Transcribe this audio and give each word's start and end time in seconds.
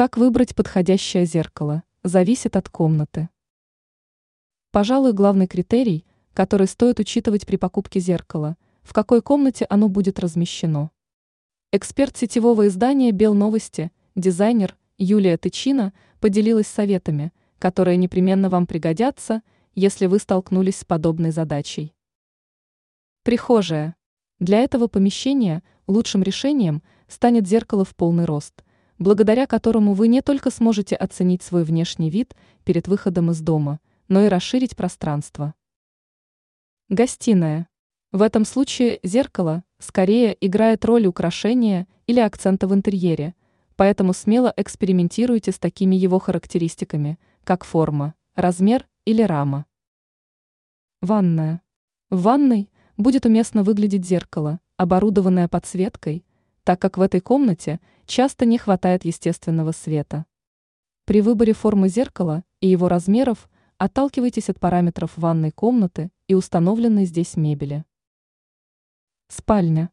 Как 0.00 0.16
выбрать 0.16 0.54
подходящее 0.54 1.26
зеркало, 1.26 1.82
зависит 2.04 2.56
от 2.56 2.70
комнаты. 2.70 3.28
Пожалуй, 4.70 5.12
главный 5.12 5.46
критерий, 5.46 6.06
который 6.32 6.68
стоит 6.68 6.98
учитывать 7.00 7.46
при 7.46 7.56
покупке 7.56 8.00
зеркала, 8.00 8.56
в 8.80 8.94
какой 8.94 9.20
комнате 9.20 9.66
оно 9.68 9.90
будет 9.90 10.18
размещено. 10.18 10.90
Эксперт 11.70 12.16
сетевого 12.16 12.68
издания 12.68 13.12
«Белновости», 13.12 13.92
дизайнер 14.14 14.74
Юлия 14.96 15.36
Тычина 15.36 15.92
поделилась 16.18 16.68
советами, 16.68 17.34
которые 17.58 17.98
непременно 17.98 18.48
вам 18.48 18.66
пригодятся, 18.66 19.42
если 19.74 20.06
вы 20.06 20.18
столкнулись 20.18 20.78
с 20.78 20.84
подобной 20.86 21.30
задачей. 21.30 21.94
Прихожая. 23.22 23.96
Для 24.38 24.60
этого 24.60 24.86
помещения 24.86 25.62
лучшим 25.86 26.22
решением 26.22 26.82
станет 27.06 27.46
зеркало 27.46 27.84
в 27.84 27.94
полный 27.94 28.24
рост, 28.24 28.64
благодаря 29.00 29.46
которому 29.46 29.94
вы 29.94 30.08
не 30.08 30.20
только 30.20 30.50
сможете 30.50 30.94
оценить 30.94 31.42
свой 31.42 31.64
внешний 31.64 32.10
вид 32.10 32.36
перед 32.64 32.86
выходом 32.86 33.30
из 33.30 33.40
дома, 33.40 33.80
но 34.08 34.20
и 34.20 34.28
расширить 34.28 34.76
пространство. 34.76 35.54
Гостиная. 36.90 37.66
В 38.12 38.20
этом 38.20 38.44
случае 38.44 39.00
зеркало 39.02 39.64
скорее 39.78 40.36
играет 40.38 40.84
роль 40.84 41.06
украшения 41.06 41.88
или 42.06 42.20
акцента 42.20 42.68
в 42.68 42.74
интерьере, 42.74 43.34
поэтому 43.74 44.12
смело 44.12 44.52
экспериментируйте 44.54 45.50
с 45.50 45.58
такими 45.58 45.96
его 45.96 46.18
характеристиками, 46.18 47.18
как 47.42 47.64
форма, 47.64 48.14
размер 48.34 48.86
или 49.06 49.22
рама. 49.22 49.64
Ванная. 51.00 51.62
В 52.10 52.20
ванной 52.20 52.68
будет 52.98 53.24
уместно 53.24 53.62
выглядеть 53.62 54.04
зеркало, 54.04 54.60
оборудованное 54.76 55.48
подсветкой, 55.48 56.26
так 56.64 56.80
как 56.80 56.98
в 56.98 57.00
этой 57.00 57.20
комнате 57.20 57.80
часто 58.10 58.44
не 58.44 58.58
хватает 58.58 59.04
естественного 59.04 59.70
света. 59.70 60.26
При 61.04 61.20
выборе 61.20 61.52
формы 61.52 61.88
зеркала 61.88 62.42
и 62.60 62.66
его 62.66 62.88
размеров 62.88 63.48
отталкивайтесь 63.78 64.50
от 64.50 64.58
параметров 64.58 65.12
ванной 65.16 65.52
комнаты 65.52 66.10
и 66.26 66.34
установленной 66.34 67.04
здесь 67.04 67.36
мебели. 67.36 67.84
Спальня. 69.28 69.90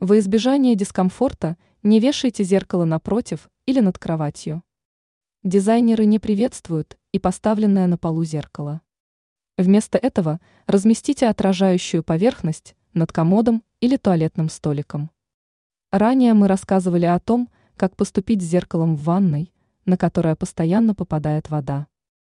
Во 0.00 0.18
избежание 0.18 0.76
дискомфорта 0.76 1.58
не 1.82 2.00
вешайте 2.00 2.42
зеркало 2.42 2.86
напротив 2.86 3.50
или 3.66 3.80
над 3.80 3.98
кроватью. 3.98 4.62
Дизайнеры 5.42 6.06
не 6.06 6.18
приветствуют 6.18 6.98
и 7.12 7.18
поставленное 7.18 7.86
на 7.86 7.98
полу 7.98 8.24
зеркало. 8.24 8.80
Вместо 9.58 9.98
этого 9.98 10.40
разместите 10.66 11.28
отражающую 11.28 12.02
поверхность 12.02 12.76
над 12.94 13.12
комодом 13.12 13.62
или 13.80 13.98
туалетным 13.98 14.48
столиком. 14.48 15.10
Ранее 15.90 16.32
мы 16.32 16.48
рассказывали 16.48 17.04
о 17.04 17.18
том, 17.18 17.50
как 17.78 17.96
поступить 17.96 18.42
с 18.42 18.44
зеркалом 18.44 18.96
в 18.96 19.04
ванной, 19.04 19.52
на 19.86 19.96
которое 19.96 20.36
постоянно 20.36 20.94
попадает 20.94 21.48
вода. 21.48 21.86